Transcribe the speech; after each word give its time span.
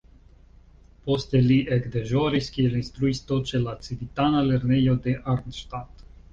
Poste 1.09 1.41
li 1.51 1.57
ekdeĵoris 1.75 2.49
kiel 2.57 2.79
instruisto 2.81 3.39
ĉe 3.53 3.63
la 3.69 3.77
civitana 3.89 4.45
lernejo 4.51 4.99
de 5.07 5.19
Arnstadt. 5.37 6.07